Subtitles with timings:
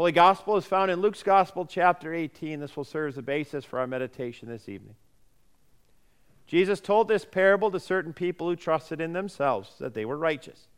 [0.00, 2.58] Holy Gospel is found in Luke's Gospel, chapter 18.
[2.58, 4.94] This will serve as the basis for our meditation this evening.
[6.46, 10.68] Jesus told this parable to certain people who trusted in themselves that they were righteous,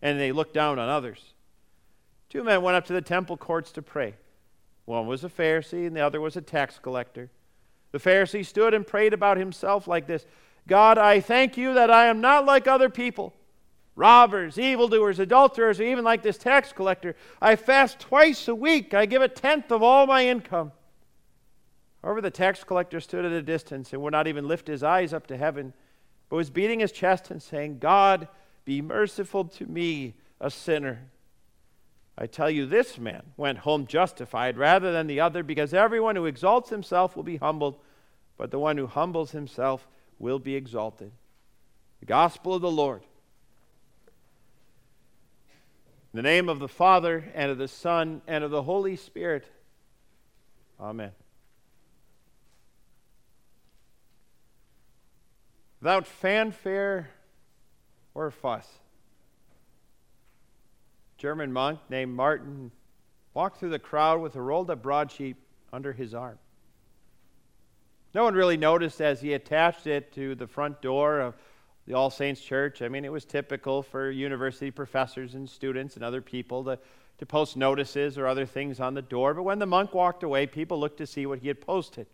[0.00, 1.32] and they looked down on others.
[2.28, 4.14] Two men went up to the temple courts to pray.
[4.84, 7.30] One was a Pharisee, and the other was a tax collector.
[7.90, 10.24] The Pharisee stood and prayed about himself like this
[10.68, 13.34] God, I thank you that I am not like other people
[13.98, 17.16] robbers, evildoers, adulterers, or even like this tax collector.
[17.42, 20.72] I fast twice a week, I give a tenth of all my income.
[22.02, 25.12] However, the tax collector stood at a distance and would not even lift his eyes
[25.12, 25.74] up to heaven,
[26.28, 28.28] but was beating his chest and saying, God,
[28.64, 31.00] be merciful to me, a sinner.
[32.16, 36.26] I tell you, this man went home justified rather than the other, because everyone who
[36.26, 37.78] exalts himself will be humbled,
[38.36, 39.88] but the one who humbles himself
[40.20, 41.10] will be exalted.
[41.98, 43.02] The gospel of the Lord.
[46.12, 49.46] In the name of the Father, and of the Son, and of the Holy Spirit.
[50.80, 51.12] Amen.
[55.80, 57.10] without fanfare
[58.14, 58.66] or fuss.
[61.16, 62.70] German monk named Martin
[63.34, 65.36] walked through the crowd with a rolled up broadsheet
[65.72, 66.38] under his arm.
[68.14, 71.34] No one really noticed as he attached it to the front door of
[71.88, 72.82] the All Saints Church.
[72.82, 76.78] I mean, it was typical for university professors and students and other people to,
[77.16, 79.32] to post notices or other things on the door.
[79.32, 82.06] But when the monk walked away, people looked to see what he had posted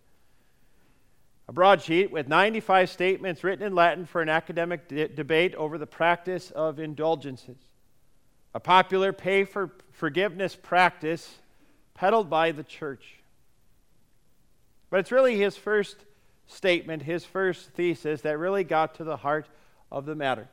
[1.46, 5.86] a broadsheet with 95 statements written in Latin for an academic de- debate over the
[5.86, 7.58] practice of indulgences,
[8.54, 11.40] a popular pay for forgiveness practice
[11.92, 13.16] peddled by the church.
[14.88, 15.96] But it's really his first
[16.46, 19.46] statement, his first thesis, that really got to the heart
[19.90, 20.48] of the matter.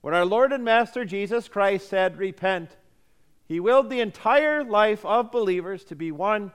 [0.00, 2.76] When our Lord and Master Jesus Christ said, Repent,
[3.46, 6.52] he willed the entire life of believers to be one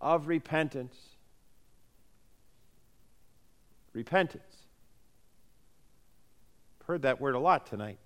[0.00, 0.96] of repentance
[3.98, 4.42] repentance.
[6.80, 7.98] I've Heard that word a lot tonight.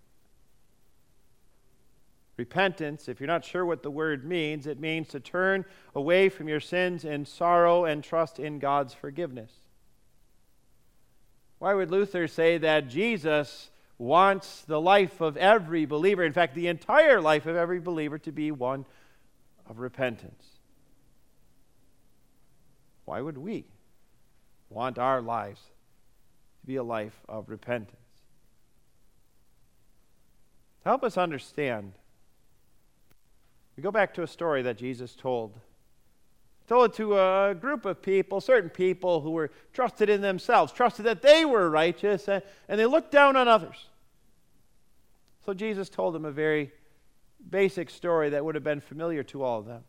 [2.38, 6.48] Repentance, if you're not sure what the word means, it means to turn away from
[6.48, 9.52] your sins in sorrow and trust in God's forgiveness.
[11.62, 16.66] Why would Luther say that Jesus wants the life of every believer, in fact, the
[16.66, 18.84] entire life of every believer, to be one
[19.70, 20.44] of repentance?
[23.04, 23.66] Why would we
[24.70, 27.94] want our lives to be a life of repentance.
[30.82, 31.92] To help us understand,
[33.76, 35.60] we go back to a story that Jesus told.
[36.72, 41.04] Told it to a group of people, certain people who were trusted in themselves, trusted
[41.04, 43.88] that they were righteous, and, and they looked down on others.
[45.44, 46.72] So Jesus told them a very
[47.50, 49.84] basic story that would have been familiar to all of them.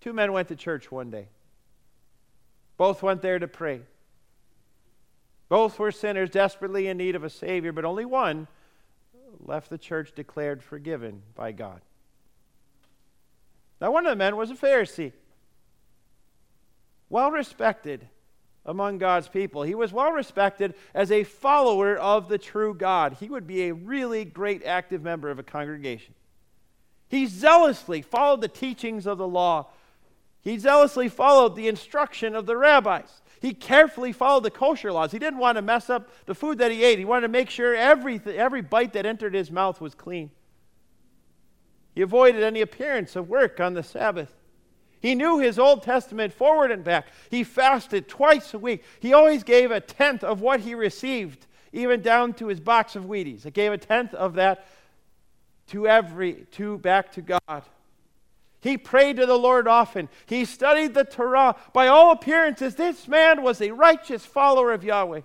[0.00, 1.26] Two men went to church one day.
[2.76, 3.80] Both went there to pray.
[5.48, 8.46] Both were sinners desperately in need of a Savior, but only one
[9.40, 11.80] left the church declared forgiven by God.
[13.80, 15.12] Now, one of the men was a Pharisee,
[17.08, 18.08] well respected
[18.66, 19.62] among God's people.
[19.62, 23.14] He was well respected as a follower of the true God.
[23.20, 26.14] He would be a really great active member of a congregation.
[27.08, 29.68] He zealously followed the teachings of the law.
[30.42, 33.22] He zealously followed the instruction of the rabbis.
[33.40, 35.12] He carefully followed the kosher laws.
[35.12, 36.98] He didn't want to mess up the food that he ate.
[36.98, 40.30] He wanted to make sure every, every bite that entered his mouth was clean.
[41.98, 44.32] He avoided any appearance of work on the Sabbath.
[45.00, 47.08] He knew his Old Testament forward and back.
[47.28, 48.84] He fasted twice a week.
[49.00, 53.06] He always gave a tenth of what he received, even down to his box of
[53.06, 53.42] Wheaties.
[53.42, 54.64] He gave a tenth of that
[55.70, 57.64] to every to back to God.
[58.60, 60.08] He prayed to the Lord often.
[60.26, 61.56] He studied the Torah.
[61.72, 65.22] By all appearances, this man was a righteous follower of Yahweh.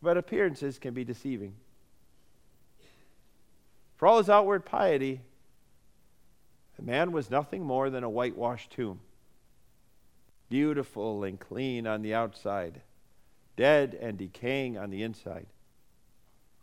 [0.00, 1.56] But appearances can be deceiving.
[4.04, 5.22] For all his outward piety,
[6.76, 9.00] the man was nothing more than a whitewashed tomb,
[10.50, 12.82] beautiful and clean on the outside,
[13.56, 15.46] dead and decaying on the inside.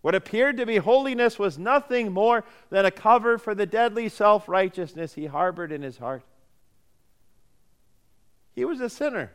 [0.02, 4.48] What appeared to be holiness was nothing more than a cover for the deadly self
[4.48, 6.22] righteousness he harbored in his heart.
[8.54, 9.32] He was a sinner,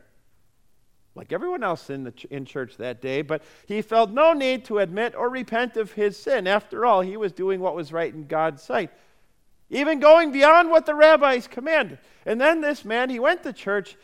[1.17, 4.63] like everyone else in, the ch- in church that day, but he felt no need
[4.65, 6.45] to admit or repent of his sin.
[6.45, 8.91] After all, he was doing what was right in God's sight,
[9.71, 11.97] even going beyond what the rabbis commanded.
[12.25, 13.97] And then this man, he went to church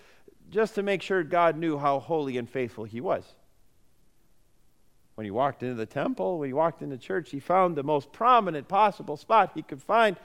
[0.49, 3.23] just to make sure God knew how holy and faithful he was.
[5.13, 8.11] When he walked into the temple, when he walked into church, he found the most
[8.11, 10.17] prominent possible spot he could find.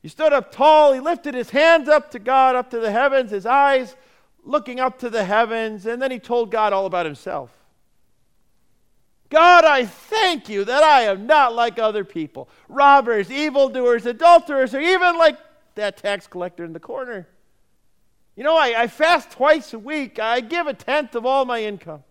[0.00, 3.32] He stood up tall, he lifted his hands up to God, up to the heavens,
[3.32, 3.96] his eyes
[4.44, 7.50] looking up to the heavens, and then he told God all about himself.
[9.30, 14.80] God, I thank you that I am not like other people robbers, evildoers, adulterers, or
[14.80, 15.38] even like
[15.74, 17.26] that tax collector in the corner.
[18.36, 21.62] You know, I, I fast twice a week, I give a tenth of all my
[21.62, 22.04] income.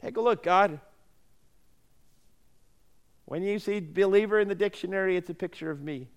[0.00, 0.80] Take a look, God.
[3.24, 6.08] When you see believer in the dictionary, it's a picture of me.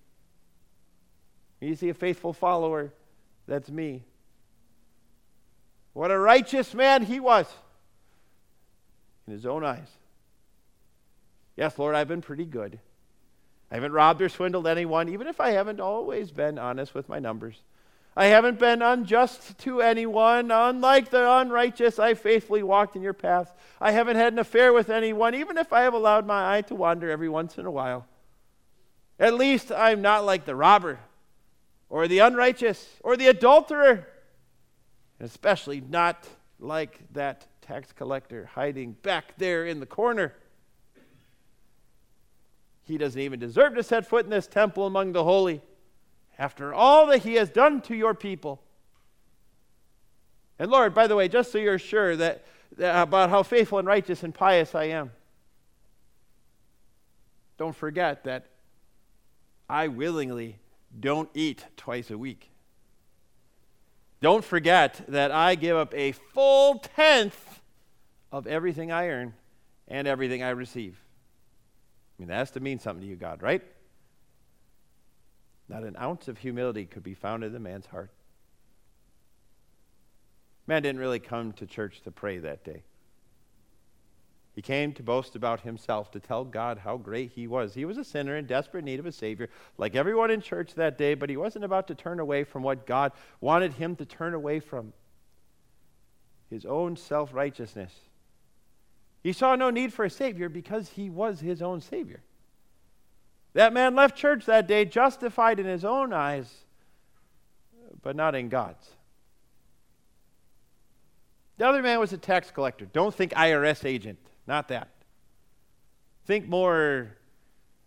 [1.60, 2.92] When you see a faithful follower,
[3.46, 4.04] that's me.
[5.92, 7.46] What a righteous man he was
[9.26, 9.88] in his own eyes.
[11.56, 12.78] Yes, Lord, I've been pretty good.
[13.70, 17.18] I haven't robbed or swindled anyone, even if I haven't always been honest with my
[17.18, 17.62] numbers.
[18.16, 20.50] I haven't been unjust to anyone.
[20.50, 23.54] Unlike the unrighteous, I faithfully walked in your path.
[23.80, 26.74] I haven't had an affair with anyone, even if I have allowed my eye to
[26.74, 28.06] wander every once in a while.
[29.18, 30.98] At least I'm not like the robber
[31.88, 34.06] or the unrighteous or the adulterer,
[35.18, 36.26] and especially not
[36.58, 40.34] like that tax collector hiding back there in the corner.
[42.84, 45.60] He doesn't even deserve to set foot in this temple among the holy
[46.38, 48.62] after all that he has done to your people.
[50.58, 52.44] And Lord, by the way, just so you're sure that,
[52.76, 55.10] that about how faithful and righteous and pious I am,
[57.58, 58.46] don't forget that
[59.68, 60.58] I willingly
[60.98, 62.50] don't eat twice a week.
[64.20, 67.60] Don't forget that I give up a full tenth
[68.32, 69.34] of everything I earn
[69.88, 70.98] and everything I receive.
[72.18, 73.62] I mean, that has to mean something to you, God, right?
[75.68, 78.10] Not an ounce of humility could be found in the man's heart.
[80.66, 82.82] Man didn't really come to church to pray that day.
[84.56, 87.74] He came to boast about himself, to tell God how great he was.
[87.74, 90.96] He was a sinner in desperate need of a Savior, like everyone in church that
[90.96, 93.12] day, but he wasn't about to turn away from what God
[93.42, 94.94] wanted him to turn away from
[96.48, 97.92] his own self righteousness.
[99.22, 102.22] He saw no need for a Savior because he was his own Savior.
[103.52, 106.50] That man left church that day justified in his own eyes,
[108.00, 108.88] but not in God's.
[111.58, 112.86] The other man was a tax collector.
[112.86, 114.18] Don't think IRS agent.
[114.46, 114.88] Not that.
[116.26, 117.16] Think more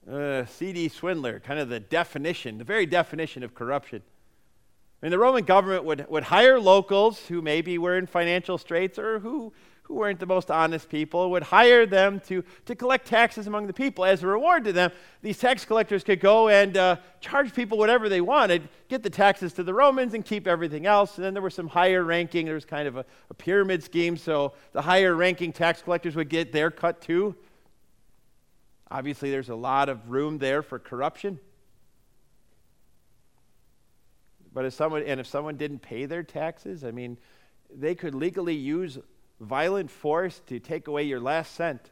[0.10, 4.02] uh, seedy swindler, kind of the definition, the very definition of corruption.
[5.02, 9.00] I mean, the Roman government would, would hire locals who maybe were in financial straits
[9.00, 9.54] or who,
[9.90, 13.74] who weren't the most honest people, would hire them to, to collect taxes among the
[13.74, 14.06] people.
[14.06, 14.92] As a reward to them,
[15.24, 19.52] these tax collectors could go and uh, charge people whatever they wanted, get the taxes
[19.54, 21.16] to the Romans, and keep everything else.
[21.16, 24.16] And then there was some higher ranking, there was kind of a, a pyramid scheme,
[24.16, 27.36] so the higher ranking tax collectors would get their cut too.
[28.92, 31.40] Obviously, there's a lot of room there for corruption.
[34.54, 37.18] But if someone, and if someone didn't pay their taxes, I mean,
[37.76, 39.00] they could legally use
[39.40, 41.90] violent force to take away your last cent.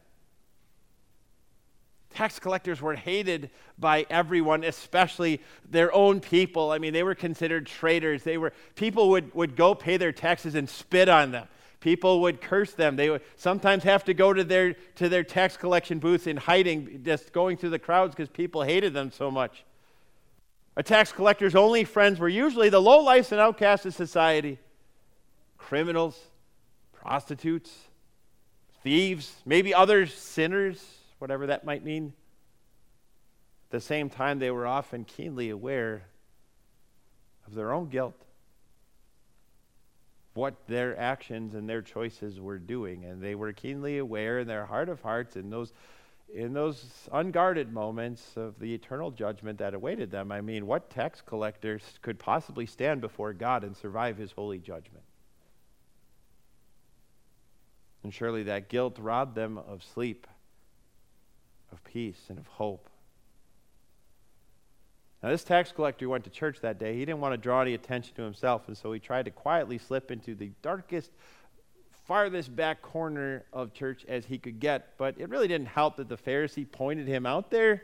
[2.14, 6.72] Tax collectors were hated by everyone, especially their own people.
[6.72, 8.24] I mean, they were considered traitors.
[8.24, 11.48] They were people would, would go pay their taxes and spit on them.
[11.80, 12.96] People would curse them.
[12.96, 17.04] They would sometimes have to go to their to their tax collection booths in hiding,
[17.04, 19.64] just going through the crowds because people hated them so much.
[20.76, 24.60] A tax collector's only friends were usually the lowlifes and outcasts of society
[25.58, 26.20] criminals,
[27.08, 27.72] prostitutes,
[28.84, 30.84] thieves, maybe other sinners,
[31.20, 32.12] whatever that might mean.
[33.68, 36.04] At the same time, they were often keenly aware
[37.48, 38.22] of their own guilt,
[40.34, 43.06] what their actions and their choices were doing.
[43.06, 45.72] And they were keenly aware in their heart of hearts in those
[46.36, 51.22] in those unguarded moments of the eternal judgment that awaited them, I mean, what tax
[51.26, 55.06] collectors could possibly stand before God and survive his holy judgment?
[58.08, 60.28] And surely that guilt robbed them of sleep,
[61.74, 62.90] of peace, and of hope.
[65.22, 66.94] Now, this tax collector went to church that day.
[66.94, 69.78] He didn't want to draw any attention to himself, and so he tried to quietly
[69.78, 71.12] slip into the darkest
[72.06, 74.98] farthest back corner of church as he could get.
[74.98, 77.84] But it really didn't help that the Pharisee pointed him out there.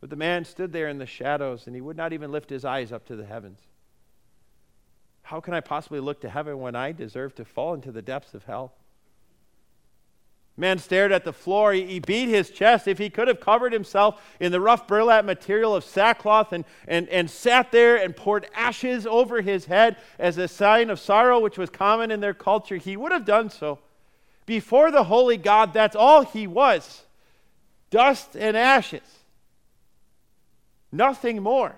[0.00, 2.64] But the man stood there in the shadows and he would not even lift his
[2.64, 3.60] eyes up to the heavens.
[5.32, 8.34] How can I possibly look to heaven when I deserve to fall into the depths
[8.34, 8.74] of hell?
[10.58, 11.72] Man stared at the floor.
[11.72, 12.86] He, beat his chest.
[12.86, 17.08] If he could have covered himself in the rough burlap material of sackcloth and, and,
[17.08, 21.56] and sat there and poured ashes over his head as a sign of sorrow, which
[21.56, 23.78] was common in their culture, he would have done so.
[24.44, 27.04] Before the holy God, that's all he was
[27.88, 29.20] dust and ashes.
[30.92, 31.76] Nothing more.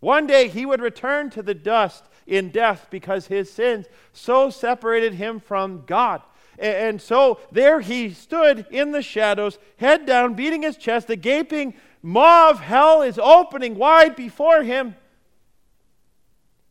[0.00, 5.14] One day he would return to the dust in death because his sins so separated
[5.14, 6.22] him from God.
[6.58, 11.06] And so there he stood in the shadows, head down, beating his chest.
[11.06, 14.96] The gaping maw of hell is opening wide before him.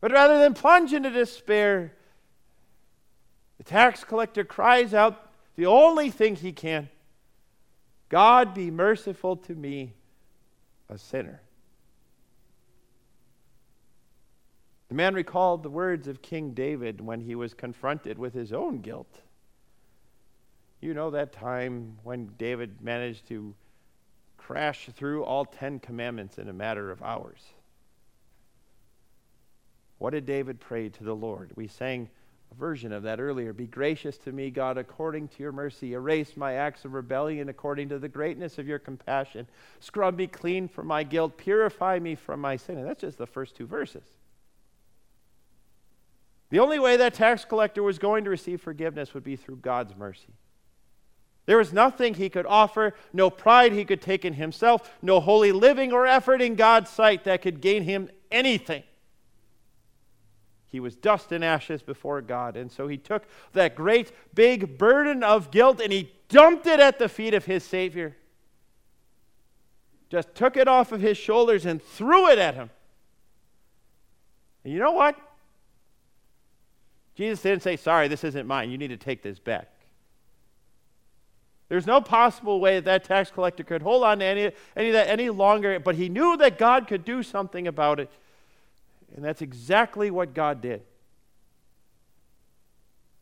[0.00, 1.94] But rather than plunge into despair,
[3.56, 6.88] the tax collector cries out the only thing he can
[8.08, 9.92] God be merciful to me,
[10.88, 11.42] a sinner.
[14.88, 18.80] The man recalled the words of King David when he was confronted with his own
[18.80, 19.20] guilt.
[20.80, 23.54] You know that time when David managed to
[24.38, 27.40] crash through all Ten Commandments in a matter of hours.
[29.98, 31.50] What did David pray to the Lord?
[31.54, 32.08] We sang
[32.50, 33.52] a version of that earlier.
[33.52, 35.92] Be gracious to me, God, according to your mercy.
[35.92, 39.46] Erase my acts of rebellion according to the greatness of your compassion.
[39.80, 41.36] Scrub me clean from my guilt.
[41.36, 42.78] Purify me from my sin.
[42.78, 44.04] And that's just the first two verses.
[46.50, 49.94] The only way that tax collector was going to receive forgiveness would be through God's
[49.96, 50.32] mercy.
[51.46, 55.52] There was nothing he could offer, no pride he could take in himself, no holy
[55.52, 58.82] living or effort in God's sight that could gain him anything.
[60.66, 62.56] He was dust and ashes before God.
[62.56, 63.24] And so he took
[63.54, 67.64] that great big burden of guilt and he dumped it at the feet of his
[67.64, 68.14] Savior.
[70.10, 72.68] Just took it off of his shoulders and threw it at him.
[74.64, 75.18] And you know what?
[77.18, 78.70] Jesus didn't say, Sorry, this isn't mine.
[78.70, 79.68] You need to take this back.
[81.68, 84.92] There's no possible way that that tax collector could hold on to any, any of
[84.92, 88.08] that any longer, but he knew that God could do something about it.
[89.16, 90.82] And that's exactly what God did.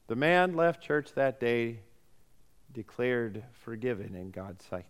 [0.09, 1.79] The man left church that day
[2.75, 4.85] declared forgiven in God's sight.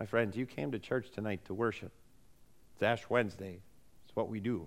[0.00, 1.92] My friends, you came to church tonight to worship.
[2.74, 3.60] It's Ash Wednesday.
[4.04, 4.66] It's what we do.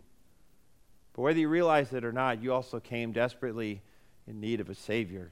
[1.13, 3.81] But whether you realize it or not, you also came desperately
[4.27, 5.31] in need of a Savior.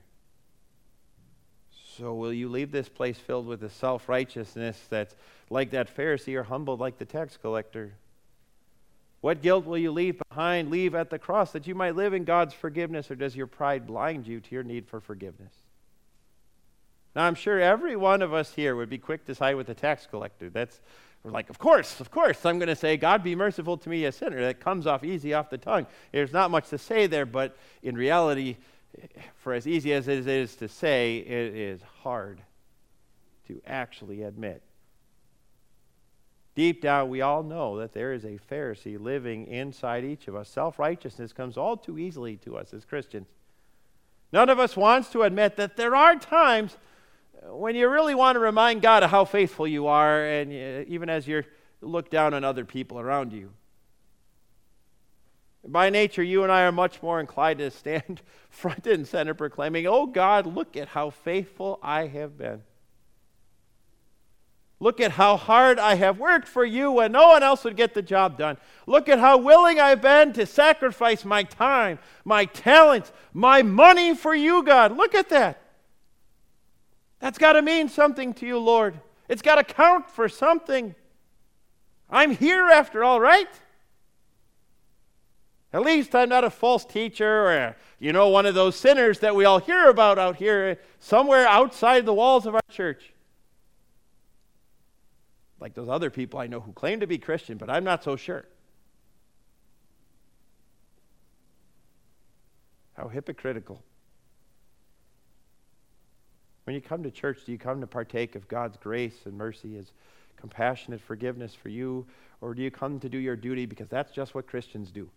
[1.97, 5.15] So, will you leave this place filled with a self righteousness that's
[5.49, 7.93] like that Pharisee or humbled like the tax collector?
[9.21, 12.23] What guilt will you leave behind, leave at the cross that you might live in
[12.23, 15.53] God's forgiveness, or does your pride blind you to your need for forgiveness?
[17.15, 19.75] Now, I'm sure every one of us here would be quick to side with the
[19.75, 20.49] tax collector.
[20.49, 20.79] That's,
[21.23, 24.05] we're like, of course, of course, I'm going to say, God be merciful to me,
[24.05, 24.41] a sinner.
[24.41, 25.85] That comes off easy off the tongue.
[26.11, 28.57] There's not much to say there, but in reality,
[29.35, 32.41] for as easy as it is to say, it is hard
[33.47, 34.63] to actually admit.
[36.55, 40.49] Deep down, we all know that there is a Pharisee living inside each of us.
[40.49, 43.27] Self righteousness comes all too easily to us as Christians.
[44.33, 46.77] None of us wants to admit that there are times
[47.43, 51.09] when you really want to remind God of how faithful you are, and uh, even
[51.09, 51.43] as you
[51.81, 53.51] look down on other people around you.
[55.67, 59.85] By nature, you and I are much more inclined to stand front and center proclaiming,
[59.87, 62.63] Oh God, look at how faithful I have been.
[64.79, 67.93] Look at how hard I have worked for you when no one else would get
[67.93, 68.57] the job done.
[68.87, 74.33] Look at how willing I've been to sacrifice my time, my talents, my money for
[74.33, 74.97] you, God.
[74.97, 75.61] Look at that.
[77.21, 78.99] That's got to mean something to you, Lord.
[79.29, 80.95] It's got to count for something.
[82.09, 83.47] I'm here after all, right?
[85.71, 89.35] At least I'm not a false teacher or, you know, one of those sinners that
[89.35, 93.13] we all hear about out here somewhere outside the walls of our church.
[95.61, 98.15] Like those other people I know who claim to be Christian, but I'm not so
[98.15, 98.45] sure.
[102.97, 103.81] How hypocritical.
[106.65, 109.73] When you come to church, do you come to partake of God's grace and mercy,
[109.73, 109.91] His
[110.37, 112.05] compassionate forgiveness for you,
[112.41, 115.09] or do you come to do your duty because that's just what Christians do?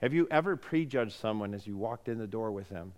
[0.00, 2.92] Have you ever prejudged someone as you walked in the door with them?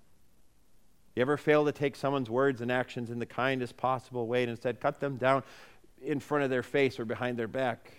[1.14, 4.50] You ever fail to take someone's words and actions in the kindest possible way and
[4.50, 5.42] instead cut them down
[6.02, 7.92] in front of their face or behind their back?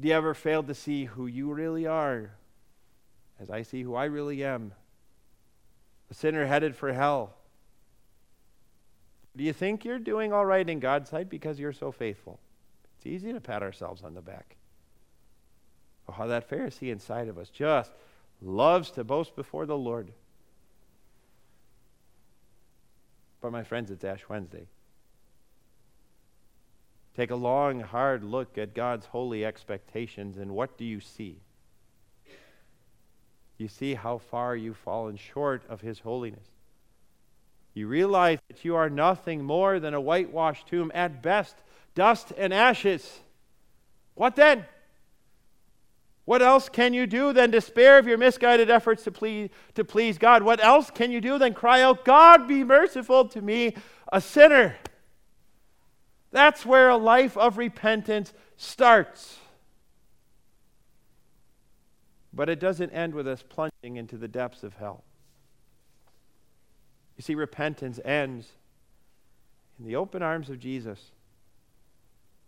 [0.00, 2.30] Do you ever fail to see who you really are
[3.38, 4.72] as I see who I really am?
[6.10, 7.34] A sinner headed for hell.
[9.36, 12.38] Do you think you're doing all right in God's sight because you're so faithful?
[12.96, 14.56] It's easy to pat ourselves on the back.
[16.08, 17.90] Oh, how that Pharisee inside of us just
[18.40, 20.12] loves to boast before the Lord.
[23.40, 24.66] But, my friends, it's Ash Wednesday.
[27.16, 31.38] Take a long, hard look at God's holy expectations, and what do you see?
[33.58, 36.48] You see how far you've fallen short of His holiness.
[37.74, 41.56] You realize that you are nothing more than a whitewashed tomb, at best,
[41.94, 43.20] dust and ashes.
[44.14, 44.64] What then?
[46.24, 50.16] What else can you do than despair of your misguided efforts to please, to please
[50.16, 50.42] God?
[50.42, 53.74] What else can you do than cry out, God, be merciful to me,
[54.10, 54.76] a sinner?
[56.30, 59.38] That's where a life of repentance starts.
[62.32, 65.04] But it doesn't end with us plunging into the depths of hell.
[67.16, 68.48] You see, repentance ends
[69.78, 71.00] in the open arms of Jesus.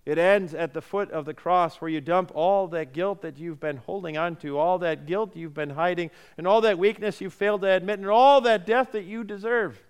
[0.05, 3.39] It ends at the foot of the cross where you dump all that guilt that
[3.39, 7.21] you've been holding on to, all that guilt you've been hiding, and all that weakness
[7.21, 9.83] you failed to admit, and all that death that you deserve.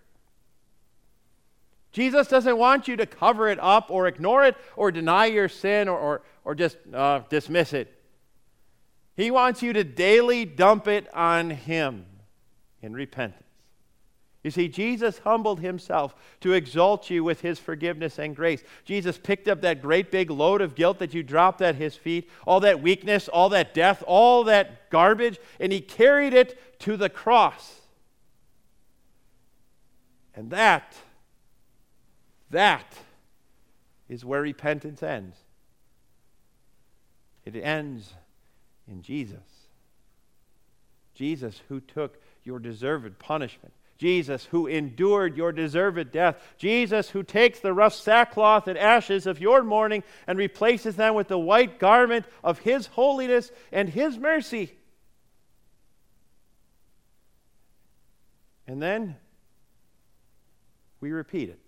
[1.92, 5.88] Jesus doesn't want you to cover it up or ignore it or deny your sin
[5.88, 7.92] or, or, or just uh, dismiss it.
[9.16, 12.06] He wants you to daily dump it on Him
[12.82, 13.45] in repentance.
[14.46, 18.62] You see, Jesus humbled himself to exalt you with his forgiveness and grace.
[18.84, 22.30] Jesus picked up that great big load of guilt that you dropped at his feet,
[22.46, 27.08] all that weakness, all that death, all that garbage, and he carried it to the
[27.08, 27.80] cross.
[30.36, 30.94] And that,
[32.50, 32.98] that
[34.08, 35.38] is where repentance ends.
[37.44, 38.14] It ends
[38.86, 39.66] in Jesus.
[41.16, 46.36] Jesus, who took your deserved punishment Jesus, who endured your deserved death.
[46.58, 51.28] Jesus, who takes the rough sackcloth and ashes of your mourning and replaces them with
[51.28, 54.72] the white garment of his holiness and his mercy.
[58.66, 59.16] And then
[61.00, 61.60] we repeat it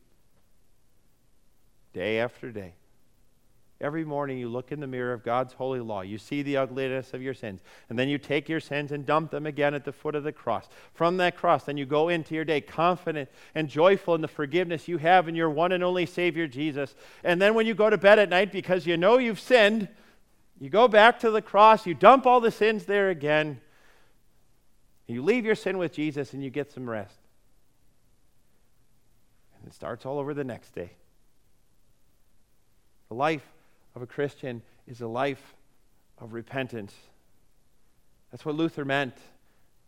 [1.93, 2.75] day after day.
[3.81, 6.01] Every morning you look in the mirror of God's holy law.
[6.01, 7.61] You see the ugliness of your sins.
[7.89, 10.33] And then you take your sins and dump them again at the foot of the
[10.33, 10.69] cross.
[10.95, 14.89] From that cross, then you go into your day confident and joyful in the forgiveness
[14.89, 16.97] you have in your one and only Savior, Jesus.
[17.23, 19.87] And then when you go to bed at night because you know you've sinned,
[20.59, 23.61] you go back to the cross, you dump all the sins there again.
[25.07, 27.17] You leave your sin with Jesus and you get some rest.
[29.57, 30.91] And it starts all over the next day.
[33.09, 33.43] The life
[33.95, 35.55] of a Christian is a life
[36.19, 36.95] of repentance.
[38.31, 39.15] That's what Luther meant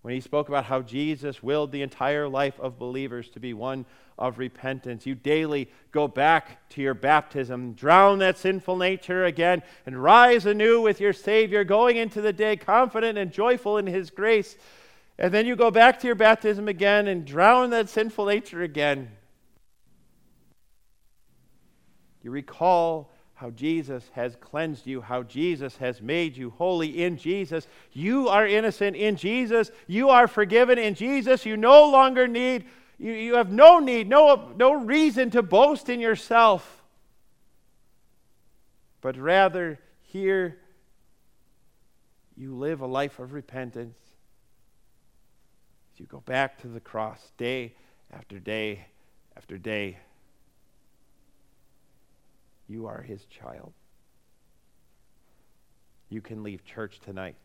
[0.02, 3.84] when he spoke about how Jesus willed the entire life of believers to be one
[4.18, 5.04] of repentance.
[5.04, 10.80] You daily go back to your baptism, drown that sinful nature again, and rise anew
[10.80, 14.56] with your Savior, going into the day confident and joyful in His grace.
[15.18, 19.10] And then you go back to your baptism again and drown that sinful nature again.
[22.22, 27.66] You recall how Jesus has cleansed you, how Jesus has made you holy in Jesus.
[27.90, 29.70] You are innocent in Jesus.
[29.86, 31.46] You are forgiven in Jesus.
[31.46, 32.66] You no longer need,
[32.98, 36.82] you, you have no need, no, no reason to boast in yourself,
[39.00, 40.58] but rather here
[42.36, 43.96] you live a life of repentance.
[45.96, 47.72] You go back to the cross day
[48.12, 48.84] after day
[49.34, 49.98] after day
[52.70, 53.72] you are his child.
[56.08, 57.36] You can leave church tonight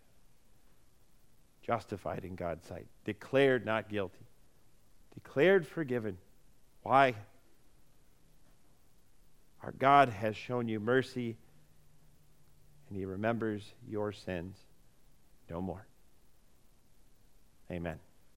[1.66, 4.28] justified in God's sight, declared not guilty,
[5.16, 6.18] declared forgiven.
[6.84, 7.16] Why?
[9.64, 11.38] Our God has shown you mercy,
[12.88, 14.56] and he remembers your sins
[15.50, 15.88] no more.
[17.72, 17.98] Amen.